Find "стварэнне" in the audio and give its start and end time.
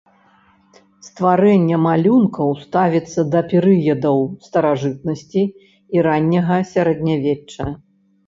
1.07-1.77